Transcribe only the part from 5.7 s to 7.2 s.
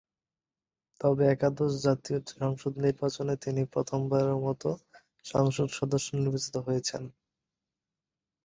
সদস্য নির্বাচিত হয়েছেন।